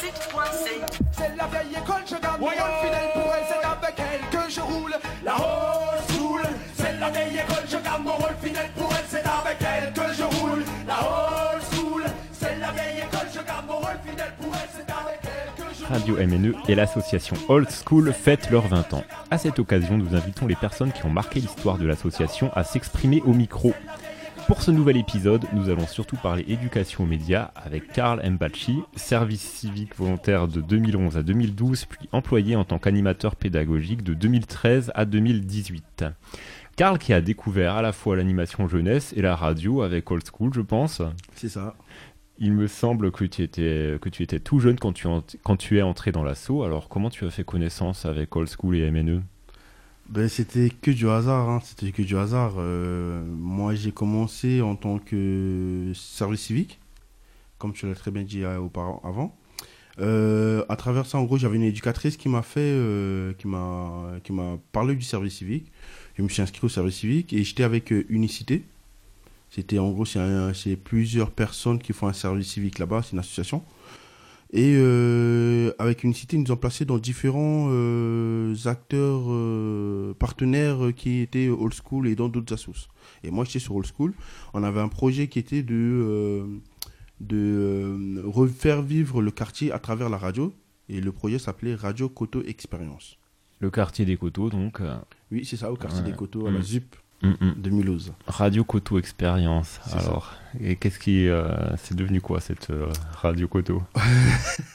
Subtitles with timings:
[0.00, 0.80] site point C.
[1.12, 4.50] C'est la vieille école, je garde mon rôle fidèle pour elle, c'est avec elle que
[4.50, 4.94] je roule.
[5.24, 6.42] La old school,
[6.76, 10.14] c'est la vieille école, je garde mon rôle fidèle pour elle, c'est avec elle que
[10.14, 10.62] je roule.
[10.86, 14.90] La old school, c'est la vieille école, je garde mon rôle fidèle pour elle, c'est
[14.90, 15.92] avec elle que je roule.
[15.92, 19.04] Radio MNE et l'association Old School fêtent leurs 20 ans.
[19.30, 23.22] À cette occasion, nous invitons les personnes qui ont marqué l'histoire de l'association à s'exprimer
[23.26, 23.74] au micro.
[24.48, 29.42] Pour ce nouvel épisode, nous allons surtout parler éducation aux médias avec Karl Mbachi, service
[29.42, 35.04] civique volontaire de 2011 à 2012, puis employé en tant qu'animateur pédagogique de 2013 à
[35.04, 36.06] 2018.
[36.76, 40.52] Karl qui a découvert à la fois l'animation jeunesse et la radio avec Old School,
[40.54, 41.02] je pense.
[41.34, 41.74] C'est ça.
[42.38, 45.56] Il me semble que tu étais, que tu étais tout jeune quand tu, ent- quand
[45.56, 46.62] tu es entré dans l'assaut.
[46.62, 49.20] Alors comment tu as fait connaissance avec Old School et MNE
[50.08, 51.48] Ben, c'était que du hasard.
[51.50, 52.54] hein, C'était que du hasard.
[52.58, 56.78] Euh, moi, j'ai commencé en tant que service civique,
[57.58, 59.02] comme tu l'as très bien dit euh, auparavant.
[59.04, 59.36] Avant.
[60.00, 62.74] Euh, à travers ça, en gros, j'avais une éducatrice qui m'a fait,
[63.38, 65.70] qui m'a, qui m'a parlé du service civique.
[66.16, 68.64] Je me suis inscrit au service civique et j'étais avec Unicité.
[69.50, 73.02] C'était en gros, c'est plusieurs personnes qui font un service civique là-bas.
[73.02, 73.62] C'est une association.
[74.50, 80.92] Et euh, avec Unicité, ils nous ont placés dans différents euh, acteurs euh, partenaires euh,
[80.92, 82.88] qui étaient old school et dans d'autres assos.
[83.24, 84.14] Et moi, j'étais sur old school.
[84.54, 86.46] On avait un projet qui était de,
[87.20, 90.52] de refaire vivre le quartier à travers la radio.
[90.88, 93.18] Et le projet s'appelait Radio Coteau Expérience.
[93.60, 94.80] Le quartier des coteaux, donc.
[95.30, 96.10] Oui, c'est ça, au quartier Ouais.
[96.10, 96.60] des Coteaux, à la
[97.22, 97.26] Mm.
[97.26, 97.54] Hum, hum.
[97.56, 98.12] 2012.
[98.26, 99.80] Radio Coteau Expérience.
[99.86, 99.98] Ça.
[99.98, 103.82] Alors, et qu'est-ce qui, euh, c'est devenu quoi cette euh, Radio Coteau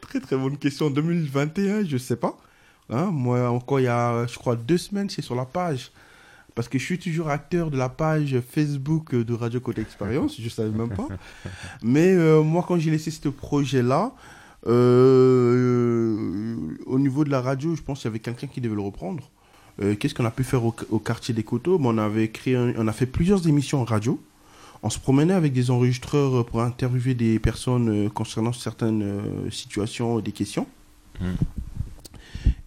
[0.00, 0.90] Très très bonne question.
[0.90, 2.36] 2021, je sais pas.
[2.88, 5.90] Hein, moi, encore il y a, je crois, deux semaines, c'est sur la page.
[6.54, 10.48] Parce que je suis toujours acteur de la page Facebook de Radio Côté Expérience, je
[10.48, 11.08] savais même pas.
[11.82, 14.14] Mais euh, moi, quand j'ai laissé ce projet-là,
[14.66, 18.80] euh, au niveau de la radio, je pense qu'il y avait quelqu'un qui devait le
[18.80, 19.30] reprendre.
[19.82, 21.78] Euh, Qu'est-ce qu'on a pu faire au, au quartier des Coteaux?
[21.78, 24.20] Ben, On avait créé, un- on a fait plusieurs émissions en radio.
[24.82, 30.18] On se promenait avec des enregistreurs pour interviewer des personnes euh, concernant certaines euh, situations,
[30.20, 30.66] des questions.
[31.20, 31.24] Mm.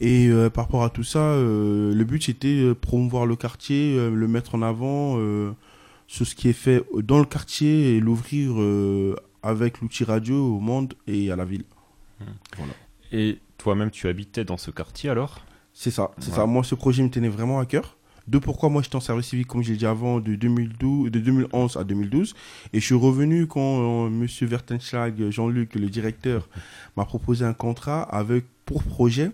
[0.02, 3.96] Et euh, par rapport à tout ça, euh, le but c'était euh, promouvoir le quartier,
[3.98, 5.52] euh, le mettre en avant euh,
[6.08, 10.60] sur ce qui est fait dans le quartier et l'ouvrir euh, avec l'outil radio au
[10.60, 11.64] monde et à la ville.
[13.12, 15.40] Et toi-même, tu habitais dans ce quartier alors?
[15.82, 16.36] C'est ça, c'est Ouais.
[16.36, 16.46] ça.
[16.46, 17.96] Moi, ce projet me tenait vraiment à cœur.
[18.28, 21.78] De pourquoi moi j'étais en service civique, comme j'ai dit avant, de, 2012, de 2011
[21.78, 22.36] à 2012.
[22.74, 26.50] Et je suis revenu quand euh, Monsieur Vertenschlag, Jean-Luc, le directeur,
[26.98, 29.32] m'a proposé un contrat avec pour projet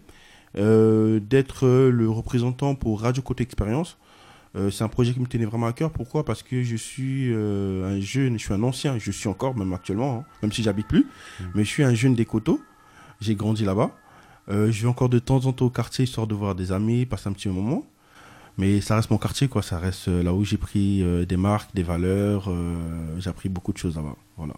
[0.56, 3.97] euh, d'être le représentant pour Radio Côté Expérience.
[4.56, 5.89] Euh, c'est un projet qui me tenait vraiment à cœur.
[5.89, 6.23] Pourquoi?
[6.23, 10.19] Parce que je suis un jeune, je suis un ancien, je suis encore, même actuellement,
[10.19, 11.07] hein, même si j'habite plus,
[11.56, 12.62] mais je suis un jeune des coteaux.
[13.19, 13.89] J'ai grandi là-bas.
[14.50, 17.06] Euh, je vais encore de temps en temps au quartier histoire de voir des amis,
[17.06, 17.83] passer un petit moment.
[18.57, 19.61] Mais ça reste mon quartier, quoi.
[19.61, 22.50] Ça reste euh, là où j'ai pris euh, des marques, des valeurs.
[22.50, 24.16] euh, j'ai appris beaucoup de choses là-bas.
[24.38, 24.53] Voilà.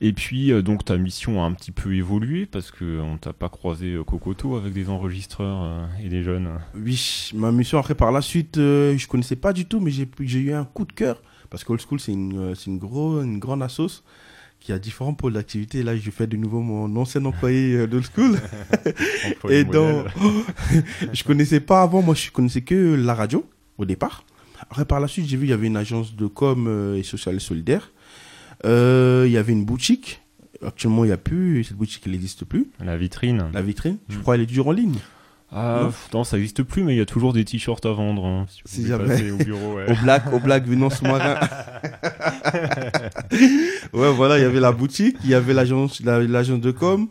[0.00, 3.98] Et puis, donc, ta mission a un petit peu évolué parce qu'on t'a pas croisé
[4.06, 6.48] Cocoto avec des enregistreurs et des jeunes.
[6.74, 10.54] Oui, ma mission après par la suite, je connaissais pas du tout, mais j'ai eu
[10.54, 11.20] un coup de cœur
[11.50, 14.02] parce qu'Old School c'est une une gros une grande assos
[14.60, 15.82] qui a différents pôles d'activité.
[15.82, 18.36] Là, je fais de nouveau mon ancien employé euh, d'Old School.
[19.30, 20.04] Employé Et modèle.
[21.12, 23.44] je connaissais pas avant, moi je connaissais que la radio
[23.78, 24.24] au départ.
[24.60, 27.02] Après par la suite, j'ai vu il y avait une agence de com euh, et
[27.02, 27.92] social et solidaire.
[28.64, 30.20] Euh, Il y avait une boutique.
[30.66, 31.62] Actuellement, il n'y a plus.
[31.62, 32.66] Cette boutique, elle n'existe plus.
[32.84, 33.46] La vitrine.
[33.52, 34.22] La vitrine, je Mm.
[34.22, 34.96] crois, elle est toujours en ligne.
[35.50, 35.86] Ah, Non.
[35.88, 38.26] pff, non, ça existe plus, mais il y a toujours des t-shirts à vendre.
[38.26, 39.30] hein, si vous Si voulez jamais.
[39.30, 39.86] au bureau, ouais.
[39.90, 41.38] Au black, au black venant sous-marin.
[43.92, 47.08] ouais, voilà, il y avait la boutique, il y avait l'agence, la- l'agence de com,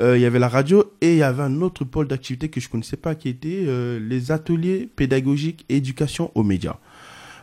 [0.00, 2.60] euh, il y avait la radio et il y avait un autre pôle d'activité que
[2.60, 6.76] je connaissais pas qui était euh, les ateliers pédagogiques éducation aux médias.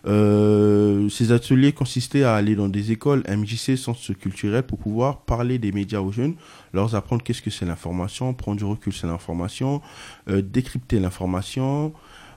[0.05, 5.59] Euh, ces ateliers consistaient à aller dans des écoles MJC, centres culturels, pour pouvoir parler
[5.59, 6.35] des médias aux jeunes,
[6.73, 9.81] leur apprendre qu'est-ce que c'est l'information, prendre du recul sur l'information,
[10.29, 11.93] euh, décrypter l'information.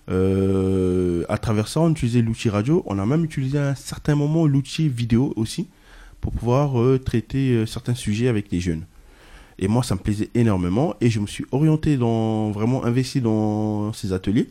[0.08, 2.82] Euh, à travers ça, on utilisait l'outil radio.
[2.86, 5.68] On a même utilisé à un certain moment l'outil vidéo aussi
[6.20, 8.84] pour pouvoir euh, traiter euh, certains sujets avec les jeunes.
[9.58, 13.92] Et moi, ça me plaisait énormément et je me suis orienté dans, vraiment investi dans
[13.92, 14.48] ces ateliers.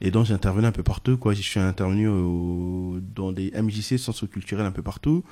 [0.00, 1.34] Et donc, j'ai intervenu un peu partout, quoi.
[1.34, 5.22] Je suis intervenu au- dans des MJC, centres culturels un peu partout.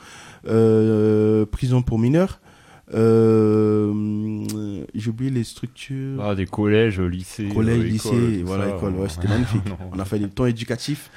[0.47, 2.41] Euh, prison pour mineurs.
[2.95, 3.93] Euh,
[4.95, 6.23] j'ai oublié les structures.
[6.23, 7.49] Ah, des collèges, lycées.
[7.49, 9.63] Collège, euh, lycée, écoles, tout voilà, ça, école, ouais, c'était magnifique.
[9.93, 11.11] On a fait des temps éducatifs.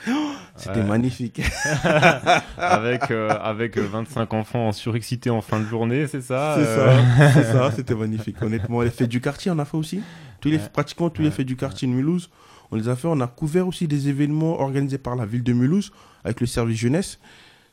[0.56, 1.42] C'était magnifique.
[2.58, 7.32] avec, euh, avec 25 enfants surexcités en fin de journée, c'est ça C'est euh, ça,
[7.34, 8.42] c'est ça, c'était magnifique.
[8.42, 10.02] Honnêtement, les fêtes du quartier, on a fait aussi.
[10.40, 10.64] Tous les, Ouais.
[10.74, 12.30] Pratiquement tous les fêtes du quartier de Mulhouse,
[12.72, 13.08] on les a fait.
[13.08, 15.92] On a couvert aussi des événements organisés par la ville de Mulhouse
[16.24, 17.20] avec le service jeunesse.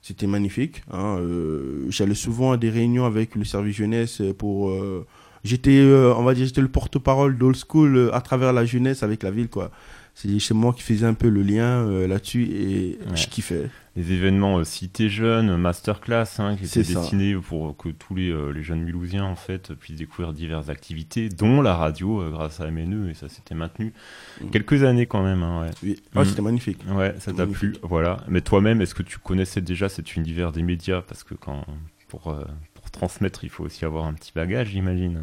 [0.02, 0.82] C'était magnifique.
[0.92, 4.70] hein, euh, J'allais souvent à des réunions avec le service jeunesse pour.
[4.70, 5.06] euh,
[5.44, 9.22] j'étais, euh, on va dire, j'étais le porte-parole d'Old School à travers la jeunesse avec
[9.22, 9.70] la ville, quoi.
[10.20, 13.16] C'est chez moi qui faisais un peu le lien euh, là-dessus et Ouais.
[13.16, 13.70] je kiffais.
[13.94, 18.50] Les événements euh, Cité Jeune, Masterclass, hein, qui étaient destinés pour que tous les, euh,
[18.50, 22.68] les jeunes Mulhousiens en fait, puissent découvrir diverses activités, dont la radio euh, grâce à
[22.68, 23.92] MNE, et ça s'était maintenu
[24.40, 24.50] Mm.
[24.50, 25.44] quelques années quand même.
[25.44, 25.70] hein, ouais.
[25.84, 26.02] Oui.
[26.16, 26.24] Ah, Mm.
[26.24, 26.80] C'était magnifique.
[26.90, 28.16] Ouais, ça t'a plu, voilà.
[28.26, 31.00] Mais toi-même, est-ce que tu connaissais déjà cet univers des médias?
[31.00, 31.64] Parce que quand,
[32.08, 32.44] pour, euh,
[32.74, 35.22] pour transmettre, il faut aussi avoir un petit bagage, j'imagine.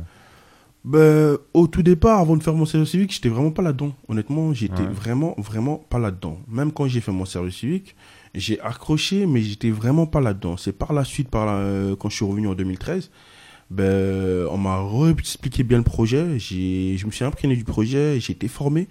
[0.87, 3.91] Ben, au tout départ, avant de faire mon service civique, j'étais vraiment pas là-dedans.
[4.07, 4.87] Honnêtement, j'étais Ouais.
[4.87, 6.37] vraiment, vraiment pas là-dedans.
[6.47, 7.95] Même quand j'ai fait mon service civique,
[8.35, 10.57] j'ai accroché, mais j'étais vraiment pas là-dedans.
[10.57, 13.09] C'est par la suite, par la- euh, quand je suis revenu en 2013,
[13.71, 14.79] ben, on m'a
[15.09, 16.37] expliqué bien le projet.
[16.37, 18.87] J'ai, je me suis imprégné du projet, j'ai été formé,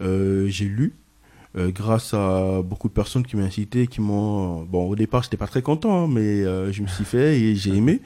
[0.00, 0.94] euh, j'ai lu.
[1.54, 4.62] euh, grâce à beaucoup de personnes qui m'ont incité, qui m'ont...
[4.62, 7.54] Bon, au départ, j'étais pas très content, hein, mais euh, je me suis fait et
[7.56, 8.00] j'ai aimé.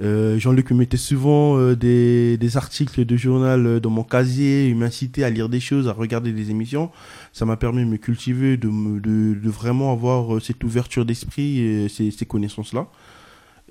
[0.00, 4.68] Euh, Jean-Luc me mettait souvent euh, des, des articles de journal euh, dans mon casier,
[4.68, 6.90] il m'incitait à lire des choses, à regarder des émissions.
[7.32, 11.58] Ça m'a permis de me cultiver, de, me- de, de vraiment avoir cette ouverture d'esprit
[11.60, 12.86] et ces, ces connaissances-là.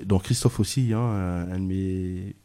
[0.06, 2.36] Donc Christophe aussi, hein, un, un de mes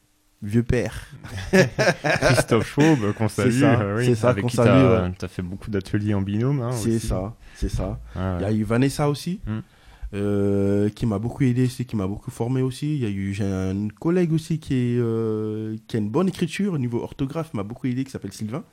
[0.42, 1.06] vieux pères.
[1.52, 4.68] Christophe Chaube, qu'on salue, euh, oui, c'est ça, avec qu'on qui salue,
[5.18, 5.32] t'as ouais.
[5.32, 6.60] fait beaucoup d'ateliers en binôme.
[6.62, 8.00] hein, c'est ça, c'est ça.
[8.16, 9.58] Ah, Il y a eu Vanessa aussi, Mm.
[10.14, 12.94] Euh, qui m'a beaucoup aidé, c'est qui m'a beaucoup formé aussi.
[12.94, 16.28] Il y a eu j'ai un collègue aussi qui est euh, qui a une bonne
[16.28, 18.64] écriture au niveau orthographe, m'a beaucoup aidé, qui s'appelle Sylvain.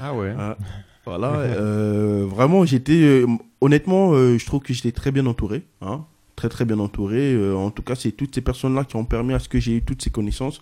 [0.00, 0.34] Ah ouais.
[0.38, 0.56] Ah,
[1.04, 3.24] voilà, euh, vraiment j'étais
[3.60, 6.04] honnêtement, je trouve que j'étais très bien entouré, hein,
[6.36, 7.36] très très bien entouré.
[7.54, 9.82] En tout cas, c'est toutes ces personnes-là qui ont permis à ce que j'ai eu
[9.82, 10.60] toutes ces connaissances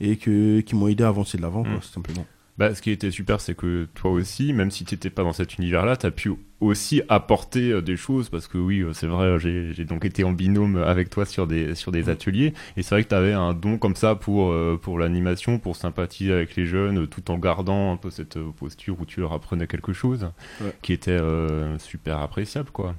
[0.00, 1.78] et que qui m'ont aidé à avancer de l'avant, Mm.
[1.80, 2.26] tout simplement.
[2.58, 5.32] Bah, ce qui était super, c'est que toi aussi, même si tu n'étais pas dans
[5.32, 9.06] cet univers-là, tu as pu aussi apporter euh, des choses, parce que oui, euh, c'est
[9.06, 12.82] vrai, euh, j'ai donc été en binôme avec toi sur des, sur des ateliers, et
[12.82, 16.54] c'est vrai que tu avais un don comme ça pour, pour l'animation, pour sympathiser avec
[16.54, 20.28] les jeunes, tout en gardant un peu cette posture où tu leur apprenais quelque chose,
[20.60, 20.72] Ouais.
[20.82, 22.94] qui était euh, super appréciable, quoi.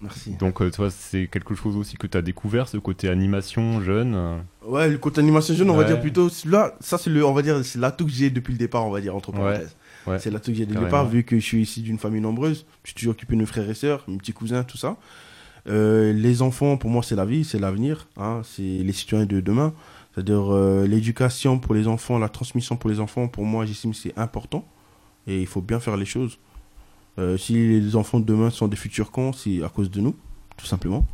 [0.00, 0.32] Merci.
[0.36, 4.14] Donc, euh, toi, c'est quelque chose aussi que tu as découvert, ce côté animation jeune.
[4.14, 4.38] euh.
[4.66, 5.86] Ouais, le côté animation jeune, on va Ouais.
[5.86, 8.58] dire plutôt là, ça c'est le, on va dire, c'est l'atout que j'ai depuis le
[8.58, 9.76] départ, on va dire entre Ouais, parenthèses.
[10.06, 10.18] ouais.
[10.18, 10.88] C'est l'atout que j'ai dès le Carrément.
[11.02, 13.46] départ, vu que je suis ici d'une famille nombreuse, je suis toujours occupé de mes
[13.46, 14.96] frères et sœurs, mes petits cousins, tout ça.
[15.66, 19.40] Euh, les enfants, pour moi, c'est la vie, c'est l'avenir, hein, c'est les citoyens de
[19.40, 19.72] demain.
[20.14, 23.96] C'est-à-dire euh, l'éducation pour les enfants, la transmission pour les enfants, pour moi, j'estime que
[23.96, 24.64] c'est important
[25.26, 26.38] et il faut bien faire les choses.
[27.18, 30.14] Euh, si les enfants de demain sont des futurs cons, c'est à cause de nous,
[30.56, 31.06] tout simplement.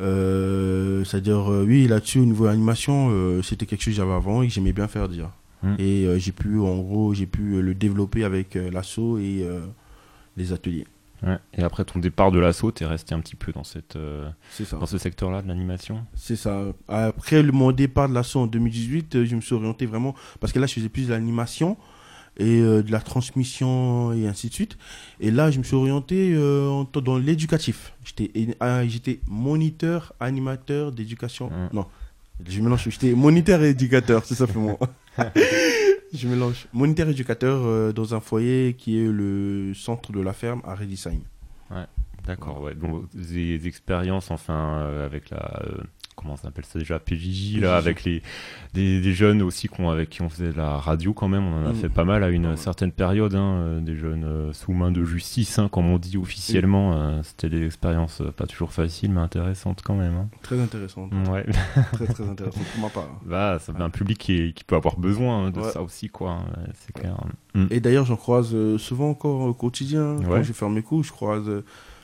[0.00, 3.10] Euh, C'est-à-dire, euh, oui, là-dessus, au niveau animation,
[3.42, 5.30] c'était quelque chose que j'avais avant et que j'aimais bien faire dire.
[5.62, 5.74] Mm.
[5.78, 9.46] Et j'ai pu, en gros, j'ai pu le développer avec l'assaut et
[10.36, 10.86] les ateliers.
[11.24, 11.36] Ouais.
[11.54, 14.28] Et après ton départ de l'assaut, tu es resté un petit peu dans, cette, euh,
[14.70, 16.04] dans ce secteur-là de l'animation?
[16.14, 16.66] C'est ça.
[16.86, 20.52] Après le- mon départ de l'assaut en 2018, euh, je me suis orienté vraiment parce
[20.52, 21.76] que là je faisais plus de l'animation
[22.38, 24.78] et euh, de la transmission et ainsi de suite.
[25.20, 27.92] Et là je me suis orienté euh, dans l'éducatif.
[28.04, 28.30] J'étais
[28.62, 31.48] euh, j'étais moniteur animateur d'éducation.
[31.48, 31.68] Mm.
[31.72, 31.86] Non,
[32.46, 32.88] je mélange.
[32.88, 34.78] J'étais moniteur et éducateur, c'est simplement.
[36.14, 36.66] je mélange.
[36.72, 41.20] Moniteur éducateur euh, dans un foyer qui est le centre de la ferme à Redisheim.
[42.26, 42.74] D'accord, ouais.
[42.74, 45.62] Donc des expériences, enfin, avec la.
[46.18, 48.22] Comment ça s'appelle ça déjà PJJ, là, avec les,
[48.74, 51.44] des, des jeunes aussi qu'on avec qui on faisait de la radio quand même.
[51.44, 51.76] On en a Mm.
[51.76, 55.04] fait pas mal à une certaine période, hein, euh, des jeunes euh, sous main de
[55.04, 56.94] justice, hein, comme on dit officiellement.
[56.94, 60.14] euh, C'était des expériences pas toujours faciles, mais intéressantes quand même.
[60.16, 60.28] hein.
[60.42, 61.08] Très intéressant.
[61.30, 61.46] Ouais.
[61.92, 63.20] très très intéressant pour ma part.
[63.24, 65.70] bah, ça fait un public qui, est- qui peut avoir besoin de Ouais.
[65.70, 66.36] ça aussi, quoi.
[66.56, 67.16] ouais, C'est clair.
[67.70, 70.16] Et d'ailleurs, j'en croise souvent encore au quotidien.
[70.18, 70.24] Ouais.
[70.28, 71.50] Quand je ferme mes coups, je croise,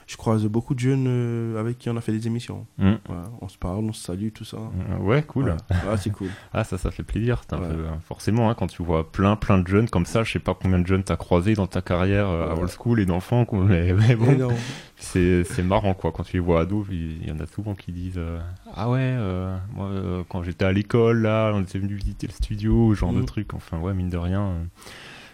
[0.07, 2.67] je croise beaucoup de jeunes euh, avec qui on a fait des émissions.
[2.77, 2.93] Mm.
[3.07, 4.57] Voilà, on se parle, on se salue, tout ça.
[4.57, 5.45] Euh, Ouais, cool.
[5.45, 5.51] Ouais,
[5.89, 6.29] Ouais, c'est cool.
[6.53, 7.41] Ah, ça, ça fait plaisir.
[7.47, 7.67] c'est un Ouais.
[7.69, 10.39] peu, euh, forcément, hein, quand tu vois plein, plein de jeunes comme ça, je sais
[10.39, 13.45] pas combien de jeunes t'as croisé dans ta carrière euh, à old school et d'enfants,
[13.51, 14.49] mais, mais bon,
[14.97, 16.11] c'est marrant, quoi.
[16.11, 18.39] Quand tu les vois ados, il il y en a souvent qui disent euh,
[18.75, 22.33] Ah ouais, euh, moi, euh, quand j'étais à l'école, là, on était venu visiter le
[22.33, 23.53] studio, ce genre de truc.
[23.53, 24.53] Enfin, ouais, mine de rien,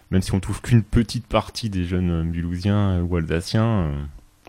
[0.10, 3.92] même si on touche qu'une petite partie des jeunes mulhousiens ou alsaciens,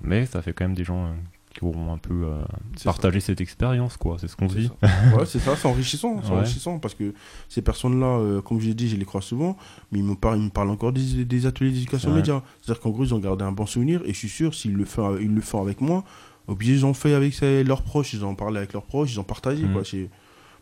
[0.02, 1.12] mais ça fait quand même des gens euh,
[1.54, 2.42] qui auront un peu euh,
[2.85, 4.16] partagé cette expérience, quoi.
[4.18, 4.71] C'est ce qu'on dit.
[4.82, 4.88] ça.
[5.16, 6.37] Ouais, c'est ça, c'est enrichissant, c'est Ouais.
[6.38, 7.12] enrichissant parce que
[7.49, 9.56] ces personnes-là, euh, comme je l'ai dit, je les crois souvent,
[9.90, 12.16] mais ils me parlent, ils me parlent encore des, des ateliers d'éducation Ouais.
[12.16, 12.42] média.
[12.62, 14.85] C'est-à-dire qu'en gros, ils ont gardé un bon souvenir et je suis sûr, s'ils le
[14.87, 16.04] font, ils le font avec moi,
[16.49, 19.21] obligé, ils ont fait avec ses- leurs proches, ils ont parlé avec leurs proches, ils
[19.21, 19.64] ont partagé.
[19.64, 19.73] Mhm.
[19.75, 19.82] Quoi.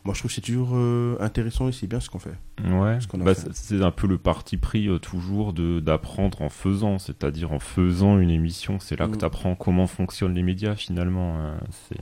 [0.04, 2.34] Moi, je trouve que c'est toujours euh, intéressant et c'est bien ce qu'on fait.
[2.64, 6.98] Ouais, Ce bah, c'est un peu le parti pris euh, toujours de d'apprendre en faisant,
[6.98, 9.18] c'est-à-dire en faisant une émission, c'est là que Mm.
[9.18, 11.38] tu apprends comment fonctionnent les médias finalement.
[11.38, 11.60] hein.
[11.88, 12.00] C'est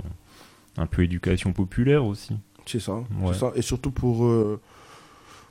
[0.76, 2.36] un peu éducation populaire aussi.
[2.66, 3.32] C'est ça, Ouais.
[3.32, 3.52] c'est ça.
[3.56, 4.24] Et surtout pour.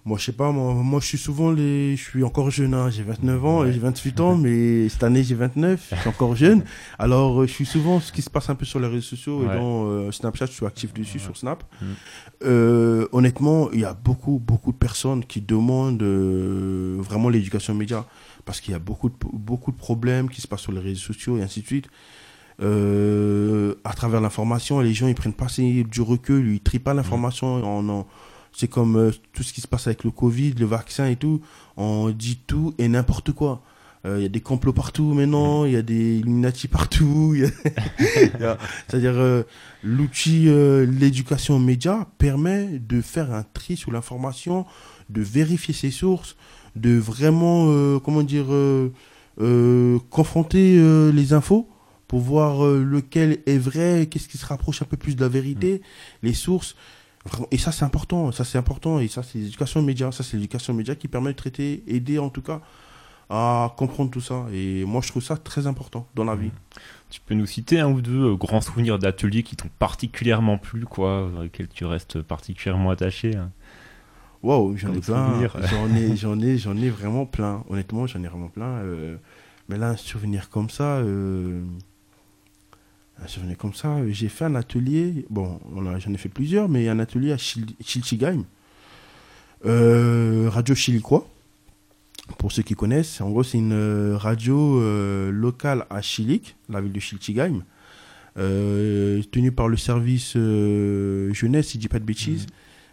[0.07, 1.95] Moi, je sais pas, moi, moi, je suis souvent les.
[1.97, 2.89] Je suis encore jeune, hein.
[2.89, 6.35] j'ai 29 ans et j'ai 28 ans, mais cette année, j'ai 29, je suis encore
[6.35, 6.63] jeune.
[6.97, 9.43] Alors, euh, je suis souvent ce qui se passe un peu sur les réseaux sociaux
[9.43, 9.55] et Ouais.
[9.59, 11.23] dans euh, Snapchat, je suis actif dessus Ouais.
[11.23, 11.63] sur Snap.
[11.81, 11.85] Mm.
[12.45, 18.05] Euh, honnêtement, il y a beaucoup, beaucoup de personnes qui demandent euh, vraiment l'éducation média
[18.45, 21.01] parce qu'il y a beaucoup de, beaucoup de problèmes qui se passent sur les réseaux
[21.13, 21.87] sociaux et ainsi de suite.
[23.83, 27.55] À travers l'information, les gens ils prennent pas assez du recul, ils trient pas l'information.
[27.63, 28.07] en- en-
[28.59, 31.41] C'est comme euh, tout ce qui se passe avec le Covid, le vaccin et tout.
[31.77, 33.61] On dit tout et n'importe quoi.
[34.05, 37.35] Euh, Il y a des complots partout maintenant, il y a des Illuminati partout.
[38.41, 39.43] a- C'est-à-dire, euh,
[39.83, 44.65] l'outil, euh, l'éducation média permet de faire un tri sur l'information,
[45.09, 46.35] de vérifier ses sources,
[46.75, 48.47] de vraiment, comment dire,
[50.09, 51.67] confronter les infos
[52.07, 55.81] pour voir lequel est vrai, qu'est-ce qui se rapproche un peu plus de la vérité,
[56.23, 56.75] les sources.
[57.51, 58.31] Et ça, c'est important.
[58.31, 58.99] Ça, c'est important.
[58.99, 60.11] Et ça, c'est l'éducation média.
[60.11, 62.61] Ça, c'est l'éducation média qui permet de traiter, aider en tout cas
[63.29, 64.45] à comprendre tout ça.
[64.53, 66.51] Et moi, je trouve ça très important dans la vie.
[67.09, 70.85] Tu peux nous citer un ou deux euh, grands souvenirs d'ateliers qui t'ont particulièrement plu,
[70.85, 73.51] quoi, auxquels tu restes particulièrement attaché hein?
[74.43, 75.33] Waouh, j'en ai plein.
[75.69, 77.63] J'en ai, j'en ai, j'en ai vraiment plein.
[77.69, 78.77] Honnêtement, j'en ai vraiment plein.
[78.83, 79.17] euh,
[79.67, 81.61] mais là, un souvenir comme ça, euh,
[83.23, 85.25] un souvenir comme ça, j'ai fait un atelier.
[85.29, 88.43] Bon, j'en ai fait plusieurs, mais un atelier à Chil- Chilchigaim,
[89.65, 91.27] euh, radio chiliquois.
[92.37, 96.81] Pour ceux qui connaissent, en gros, c'est une euh, radio euh, locale à Chilik, la
[96.81, 97.63] ville de Chilchigaim,
[98.35, 102.45] tenue par le service jeunesse, si je dis pas de bêtises,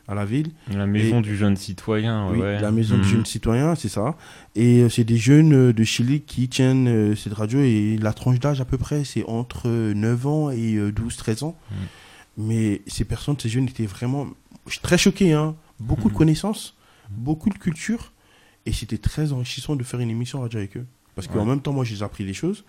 [0.08, 0.50] à la ville.
[0.72, 2.60] La maison du jeune citoyen, Oui, ouais.
[2.60, 3.08] la maison du Mhm.
[3.08, 4.16] jeune citoyen, c'est ça.
[4.54, 8.12] Et euh, c'est des jeunes euh, de Chili qui tiennent euh, cette radio et la
[8.12, 11.56] tranche d'âge à peu près, c'est entre euh, 9 ans et 12-13 ans.
[11.70, 11.76] Mhm.
[12.36, 14.26] Mais ces personnes, ces jeunes étaient vraiment...
[14.82, 15.54] Très choqué, hein.
[15.80, 16.18] Beaucoup de Mhm.
[16.18, 16.76] connaissances,
[17.10, 18.12] beaucoup de culture.
[18.66, 20.86] Et c'était très enrichissant de faire une émission radio avec eux.
[21.14, 22.64] Parce qu'en même temps, moi, j'ai appris des choses.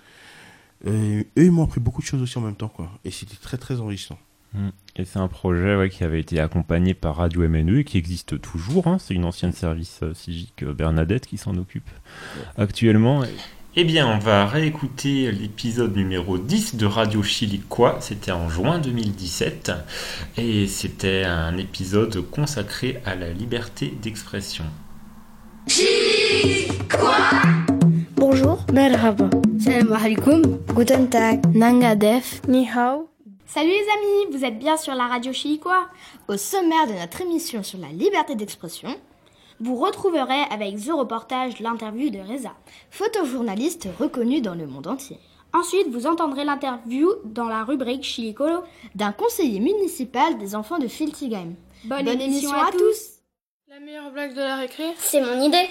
[0.86, 2.92] Euh, eux, ils m'ont appris beaucoup de choses aussi en même temps, quoi.
[3.06, 4.20] Et c'était très, très enrichissant.
[4.56, 4.70] Mm.
[4.98, 8.40] Et c'est un projet ouais, qui avait été accompagné par Radio MNE et qui existe
[8.40, 8.88] toujours.
[8.88, 8.98] hein.
[9.00, 11.90] C'est une ancienne service euh, civique euh, Bernadette qui s'en occupe
[12.58, 13.24] actuellement.
[13.76, 17.98] Eh bien, on va réécouter l'épisode numéro 10 de Radio Chiliquois.
[18.00, 19.74] C'était en juin 2017
[20.38, 24.64] et c'était un épisode consacré à la liberté d'expression.
[28.16, 29.30] Bonjour, merhaba.
[29.60, 30.42] Salam alaikum.
[30.74, 31.46] Guten Tag.
[31.54, 32.42] Nanga def.
[32.48, 33.15] Ni hao.
[33.48, 35.88] Salut les amis, vous êtes bien sur la radio Chiliquois
[36.28, 38.90] Au sommaire de notre émission sur la liberté d'expression,
[39.60, 42.54] vous retrouverez avec The Reportage l'interview de Reza,
[42.90, 45.20] photojournaliste reconnu dans le monde entier.
[45.54, 48.64] Ensuite, vous entendrez l'interview dans la rubrique Chilicolo
[48.96, 51.54] d'un conseiller municipal des enfants de Filtigheim.
[51.86, 53.22] Bonne, émission, à tous.
[53.70, 54.86] La meilleure blague de la récré.
[54.98, 55.70] C'est mon idée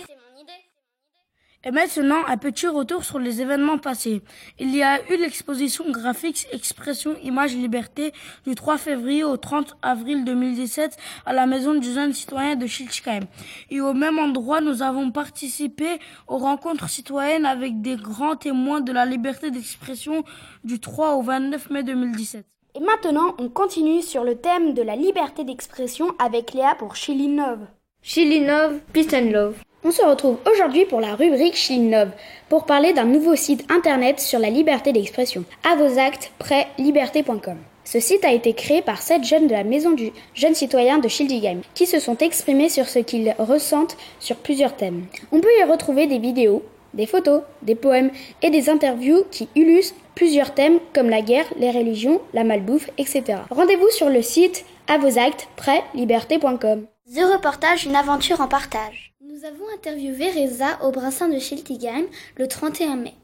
[1.66, 4.21] Et maintenant, un petit retour sur les événements passés.
[4.59, 8.12] Il y a eu l'exposition graphique Expression Image Liberté
[8.47, 10.94] du 3 février au 30 avril 2017
[11.25, 13.23] à la Maison du jeune citoyen de Schiltigheim.
[13.71, 15.87] Et au même endroit, nous avons participé
[16.28, 20.23] aux rencontres citoyennes avec des grands témoins de la liberté d'expression
[20.64, 22.44] du 3 au 29 mai 2017.
[22.75, 27.61] Et maintenant, on continue sur le thème de la liberté d'expression avec Léa pour Chilinov.
[28.02, 29.54] Chilinov, peace and love.
[29.86, 32.08] On se retrouve aujourd'hui pour la rubrique Chilinov
[32.48, 35.44] pour parler d'un nouveau site internet sur la liberté d'expression.
[35.62, 37.58] À vos actes, prêt, liberté.com.
[37.84, 41.08] Ce site a été créé par sept jeunes de la maison du jeune citoyen de
[41.08, 45.04] Schildigheim qui se sont exprimés sur ce qu'ils ressentent sur plusieurs thèmes.
[45.32, 46.62] On peut y retrouver des vidéos,
[46.94, 48.10] des photos, des poèmes
[48.40, 53.40] et des interviews qui illustrent plusieurs thèmes comme la guerre, les religions, la malbouffe, etc.
[53.50, 56.86] Rendez-vous sur le site à vos actes, prêt, liberté.com.
[57.14, 59.13] The Reportage, une aventure en partage.
[59.34, 62.04] Nous avons interviewé Reza au Brassin de Schiltigheim
[62.36, 63.14] le 31 mai.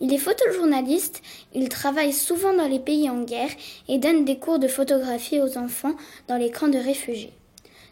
[0.00, 1.22] Il est photojournaliste,
[1.54, 3.50] il travaille souvent dans les pays en guerre
[3.86, 5.94] et donne des cours de photographie aux enfants
[6.26, 7.32] dans les camps de réfugiés.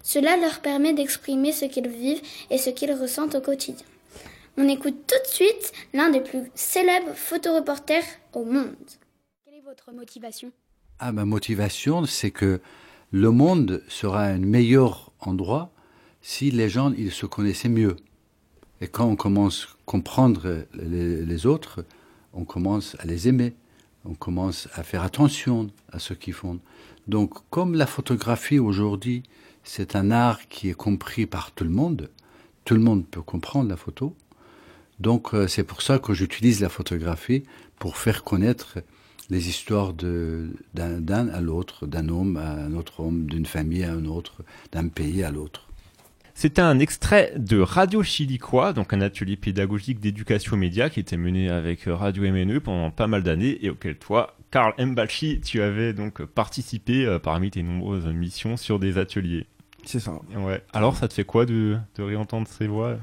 [0.03, 3.87] Cela leur permet d'exprimer ce qu'ils vivent et ce qu'ils ressentent au quotidien.
[4.57, 8.75] On écoute tout de suite l'un des plus célèbres photoreporters au monde.
[9.65, 10.51] votre motivation?
[10.99, 12.61] Ah, ma motivation, c'est que
[13.13, 15.71] le monde sera un meilleur endroit
[16.23, 17.97] si les gens ils se connaissaient mieux.
[18.81, 21.85] Et quand on commence à comprendre les, les autres,
[22.33, 23.55] on commence à les aimer,
[24.05, 26.61] on commence à faire attention à ce qu'ils font.
[27.07, 29.23] Donc, comme la photographie aujourd'hui,
[29.65, 32.09] c'est un art qui est compris par tout le monde,
[32.65, 34.15] tout le monde peut comprendre la photo.
[35.01, 37.43] Donc, euh, c'est pour ça que j'utilise la photographie
[37.79, 38.79] pour faire connaître
[39.31, 44.05] les histoires d'un à l'autre, d'un homme à un autre homme, d'une famille à un
[44.05, 45.70] autre, d'un pays à l'autre.
[46.41, 51.19] C'était un extrait de Radio Chilicois, donc un atelier pédagogique d'éducation aux médias qui était
[51.19, 55.61] mené avec euh, Radio MNE pendant pas mal d'années et auquel toi, Karl Mbalchi, tu
[55.61, 59.49] avais donc participé euh, parmi tes nombreuses missions sur des ateliers.
[59.85, 60.19] C'est ça.
[60.35, 60.65] Ouais.
[60.73, 62.97] Alors, ça te fait quoi de, de réentendre ces voix?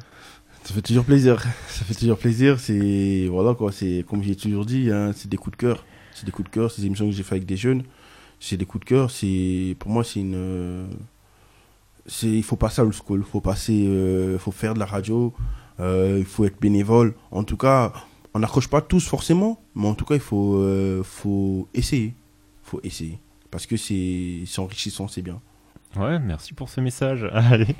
[0.63, 1.39] Ça fait toujours plaisir.
[1.67, 2.59] Ça fait toujours plaisir.
[2.59, 3.71] C'est voilà quoi.
[3.71, 5.85] C'est comme j'ai toujours dit, hein, c'est des coups de cœur.
[6.11, 6.71] C'est des coups de cœur.
[6.71, 7.83] Ces émissions que j'ai fait avec des jeunes,
[8.39, 9.11] c'est des coups de cœur.
[9.11, 10.87] C'est pour moi, c'est une.
[12.23, 13.23] Il faut passer à old school.
[13.23, 13.85] Faut passer.
[13.87, 15.33] euh, faut faire de la radio.
[15.79, 17.13] euh, il faut être bénévole.
[17.31, 17.93] En tout cas,
[18.33, 22.13] on n'accroche pas tous forcément, mais en tout cas, il faut euh, faut essayer.
[22.63, 25.39] Faut essayer parce que c'est c'est enrichissant, c'est bien.
[25.95, 27.23] Ouais, merci pour ce message.
[27.33, 27.75] Allez.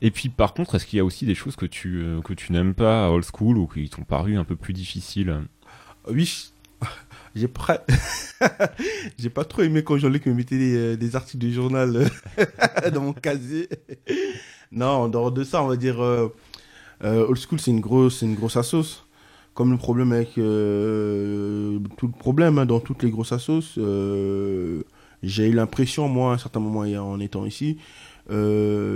[0.00, 2.32] Et puis, par contre, est-ce qu'il y a aussi des choses que tu, euh, que
[2.32, 5.42] tu n'aimes pas à Old School ou qui t'ont paru un peu plus difficiles?
[6.10, 6.50] Oui,
[7.34, 7.84] j'ai pas,
[9.18, 13.02] j'ai pas trop aimé quand Jean-Luc me mettait des, euh, articles du journal euh, dans
[13.02, 13.68] mon casier.
[14.72, 16.28] Non, en dehors de ça, on va dire, euh,
[17.02, 19.04] Old School, c'est une grosse, une grosse assos.
[19.54, 23.78] Comme le problème avec tout le problème hein, dans toutes les grosses assos,
[25.22, 27.76] j'ai eu l'impression, moi, à un certain moment, en étant ici,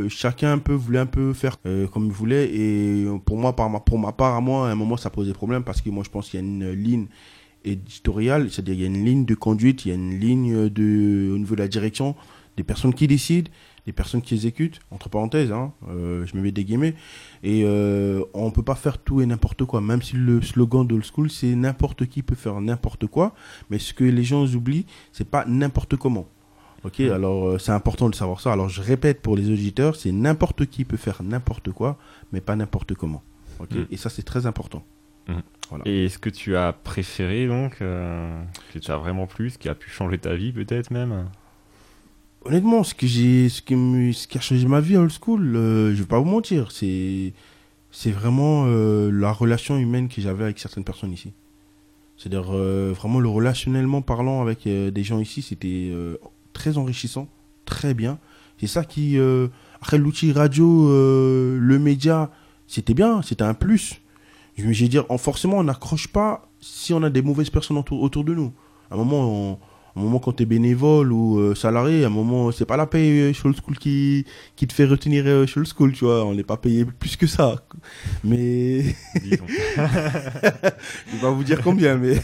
[0.08, 1.56] chacun un peu voulait un peu faire
[1.92, 4.76] comme il voulait et pour moi par ma, pour ma part à moi à un
[4.76, 7.08] moment ça posait problème parce que moi je pense qu'il y a une ligne
[7.64, 11.30] éditoriale c'est-à-dire il y a une ligne de conduite il y a une ligne de
[11.32, 12.14] au niveau de la direction
[12.56, 13.50] des personnes qui décident
[13.86, 16.94] des personnes qui exécutent entre parenthèses hein, euh, je me mets des guillemets
[17.42, 21.04] et euh, on peut pas faire tout et n'importe quoi même si le slogan d'old
[21.04, 23.34] school c'est n'importe qui peut faire n'importe quoi
[23.70, 26.26] mais ce que les gens oublient c'est pas n'importe comment
[26.86, 28.52] Ok, alors euh, c'est important de savoir ça.
[28.52, 31.96] Alors je répète pour les auditeurs, c'est n'importe qui peut faire n'importe quoi,
[32.30, 33.22] mais pas n'importe comment.
[33.58, 33.86] Ok, Mm.
[33.90, 34.84] et ça c'est très important.
[35.86, 39.68] Et est-ce que tu as préféré donc, euh, que tu as vraiment plu, ce qui
[39.68, 41.26] a pu changer ta vie peut-être même?
[42.44, 45.10] Honnêtement, ce que j'ai, ce qui me, ce qui a changé ma vie à old
[45.10, 47.32] school, euh, je vais pas vous mentir, c'est,
[47.94, 51.32] c'est vraiment euh, la relation humaine que j'avais avec certaines personnes ici.
[52.16, 55.92] C'est-à-dire euh, vraiment le relationnellement parlant avec euh, des gens ici, c'était
[56.52, 57.28] très enrichissant,
[57.64, 58.18] très bien.
[58.58, 59.16] C'est ça qui,
[59.80, 62.30] après l'outil radio, le média,
[62.66, 64.00] c'était bien, c'était un plus.
[64.56, 68.00] Je j'ai dire, en- forcément, on n'accroche pas si on a des mauvaises personnes autour,
[68.02, 68.52] autour de nous.
[68.90, 69.20] À un moment,
[69.52, 69.58] on-
[69.96, 72.86] un moment quand tu es bénévole ou euh, salarié, à un moment, c'est pas la
[72.86, 74.24] paye euh, chez Old School qui,
[74.56, 76.24] qui te fait retenir euh, chez Old School, tu vois.
[76.24, 77.64] On n'est pas payé plus que ça.
[78.24, 78.82] Mais
[79.14, 82.20] je vais pas vous dire combien, mais,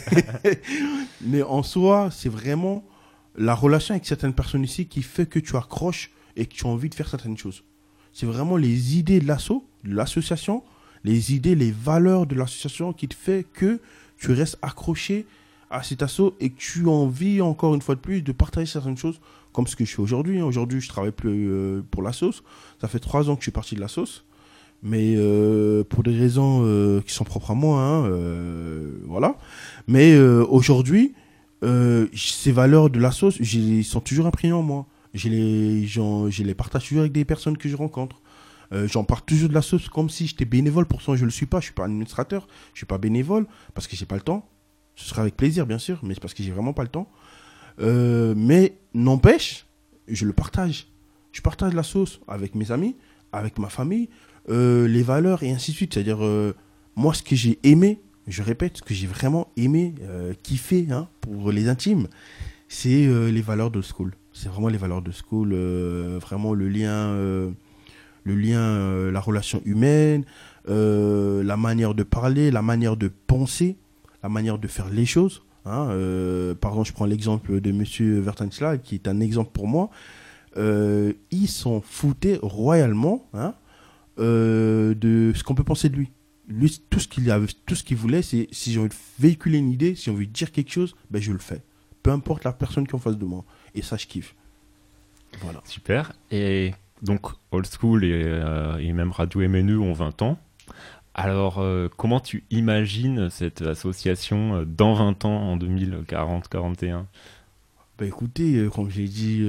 [1.21, 2.83] mais en soi, c'est vraiment
[3.37, 6.69] la relation avec certaines personnes ici qui fait que tu accroches et que tu as
[6.69, 7.63] envie de faire certaines choses.
[8.13, 10.63] C'est vraiment les idées de l'asso, de l'association,
[11.03, 13.79] les idées, les valeurs de l'association qui te fait que
[14.17, 15.25] tu restes accroché
[15.69, 18.65] à cet asso et que tu as envie, encore une fois de plus, de partager
[18.67, 19.19] certaines choses
[19.53, 20.39] comme ce que je fais aujourd'hui.
[20.39, 20.45] hein.
[20.45, 22.43] Aujourd'hui, je travaille plus euh, pour la sauce.
[22.79, 24.25] Ça fait trois ans que je suis parti de la sauce.
[24.83, 28.09] Mais euh, pour des raisons euh, qui sont propres à moi, hein,
[29.07, 29.37] voilà.
[29.87, 31.13] Mais aujourd'hui,
[31.61, 34.87] ces valeurs de la sauce, ils sont toujours imprimées en moi.
[35.13, 38.20] Je les partage toujours avec des personnes que je rencontre.
[38.73, 40.85] Euh, J'en parle toujours de la sauce comme si j'étais bénévole.
[40.85, 41.59] Pourtant, je le suis pas.
[41.59, 42.47] Je suis pas administrateur.
[42.73, 44.47] Je suis pas bénévole parce que j'ai pas le temps.
[44.95, 47.09] Ce sera avec plaisir, bien sûr, mais c'est parce que j'ai vraiment pas le temps.
[47.79, 49.65] Euh, mais n'empêche,
[50.07, 50.87] je le partage.
[51.31, 52.97] Je partage la sauce avec mes amis,
[53.31, 54.09] avec ma famille,
[54.49, 55.93] euh, les valeurs et ainsi de suite.
[55.93, 56.19] C'est-à-dire,
[56.95, 59.95] moi, ce que j'ai aimé, je répète, ce que j'ai vraiment aimé,
[60.43, 62.07] kiffé hein, pour les intimes,
[62.67, 64.13] c'est les valeurs de school.
[64.33, 65.53] C'est vraiment les valeurs de school,
[66.19, 67.15] vraiment le lien,
[68.23, 70.25] le lien, euh, la relation humaine,
[70.69, 73.77] euh, la manière de parler, la manière de penser,
[74.21, 75.43] la manière de faire les choses.
[75.65, 79.67] Hein, euh, par exemple, je prends l'exemple de Monsieur Vertensla, qui est un exemple pour
[79.67, 79.89] moi.
[80.57, 83.53] Euh, il s'en foutait royalement hein,
[84.17, 86.11] de ce qu'on peut penser de lui.
[86.47, 89.59] Lui, tout ce qu'il avait, tout ce qu'il voulait, c'est si j'ai envie de véhiculer
[89.59, 91.61] une idée, si envie de dire quelque chose, ben je le fais.
[92.03, 93.45] Peu importe la personne qui est en face de moi.
[93.73, 94.35] Et ça, je kiffe.
[95.39, 95.61] Voilà.
[95.63, 96.11] Super.
[96.29, 100.37] Et donc, Old School et, euh, et même Radio MNE ont 20 ans.
[101.13, 107.05] Alors, euh, comment tu imagines cette association euh, dans 20 ans, en 2040-41
[107.97, 109.45] Bah écoutez, comme j'ai dit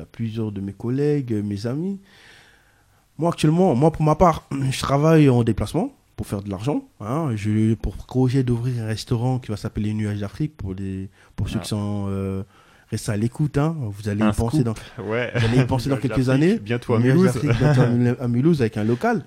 [0.00, 2.00] à plusieurs de mes collègues, mes amis,
[3.18, 6.84] moi actuellement, moi pour ma part, je travaille en déplacement pour faire de l'argent.
[7.00, 7.30] Hein.
[7.36, 11.48] J'ai pour projet d'ouvrir un restaurant qui va s'appeler les Nuages d'Afrique pour, les, pour
[11.48, 11.62] ceux Ah.
[11.62, 12.44] qui sont
[12.92, 13.58] restés à l'écoute.
[13.58, 13.76] Hein.
[13.80, 14.76] Vous allez Un y penser scoop.
[14.98, 15.32] dans, Ouais.
[15.34, 16.58] vous allez y penser dans quelques années.
[16.58, 17.38] Bientôt à Mulhouse.
[17.42, 19.24] bientôt à Mul- à Mulhouse avec un local.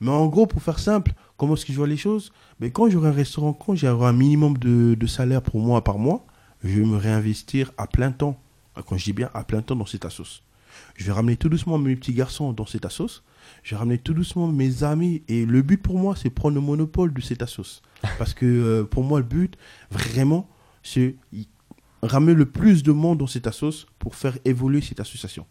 [0.00, 2.32] Mais en gros, pour faire simple, comment est-ce que je vois les choses?
[2.58, 5.98] Mais Quand j'aurai un restaurant, quand j'aurai un minimum de, de salaire pour moi par
[5.98, 6.24] mois,
[6.64, 8.40] je vais me réinvestir à plein temps.
[8.86, 10.42] Quand je dis bien à plein temps dans cette assos.
[10.96, 13.22] Je vais ramener tout doucement mes petits garçons dans cette assos.
[13.62, 15.22] Je vais ramener tout doucement mes amis.
[15.28, 17.82] Et le but pour moi, c'est prendre le monopole de cette assos.
[18.18, 19.56] Parce que euh, pour moi, le but,
[19.90, 20.48] vraiment,
[20.82, 21.16] c'est
[22.02, 25.46] ramener le plus de monde dans cette assos pour faire évoluer cette association.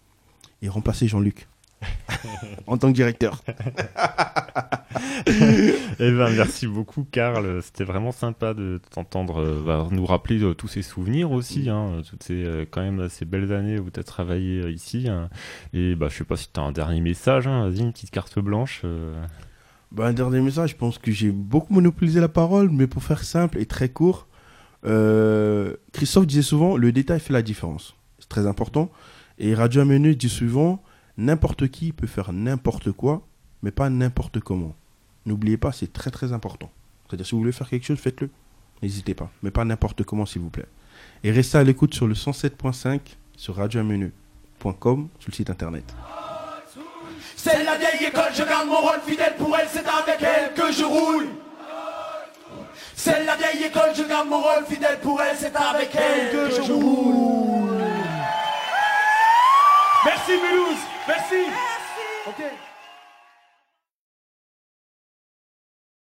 [0.62, 1.48] Et remplacer Jean-Luc
[2.68, 3.42] en tant que directeur.
[6.02, 7.62] Eh ben, merci beaucoup, Karl.
[7.62, 12.02] C'était vraiment sympa de t'entendre euh, bah, nous rappeler euh, tous ces souvenirs aussi, hein,
[12.10, 15.08] toutes ces euh, quand même ces belles années où tu as travaillé euh, ici.
[15.08, 15.30] hein.
[15.74, 17.48] Et bah, je sais pas si tu as un dernier message.
[17.48, 17.70] hein.
[17.70, 18.82] Vas-y, une petite carte blanche.
[18.86, 19.24] euh.
[19.92, 23.24] Bah, un dernier message, je pense que j'ai beaucoup monopolisé la parole, mais pour faire
[23.24, 24.28] simple et très court,
[24.86, 27.96] euh, Christophe disait souvent, le détail fait la différence.
[28.20, 28.90] C'est très important.
[29.38, 30.82] Et Radio Amenu dit souvent,
[31.18, 33.26] n'importe qui peut faire n'importe quoi,
[33.64, 34.76] mais pas n'importe comment.
[35.26, 36.72] N'oubliez pas, c'est très très important.
[37.08, 38.30] C'est-à-dire, si vous voulez faire quelque chose, faites-le.
[38.82, 40.68] N'hésitez pas, mais pas n'importe comment, s'il vous plaît.
[41.24, 43.00] Et restez à l'écoute sur le 107.5
[43.36, 45.84] sur radioamenu.com sur le site internet.
[47.36, 48.44] C'est la vieille école, je.
[53.02, 56.54] C'est la vieille école, je garde mon rôle fidèle pour elle, c'est avec elle que
[56.54, 57.70] je joue.
[60.04, 61.69] Merci Mulhouse, merci.